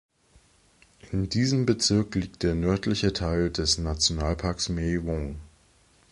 In 1.11 1.29
diesem 1.29 1.67
Bezirk 1.67 2.15
liegt 2.15 2.41
der 2.41 2.55
nördliche 2.55 3.13
Teil 3.13 3.51
des 3.51 3.77
Nationalparks 3.77 4.67
Mae 4.69 5.03
Wong. 5.05 5.35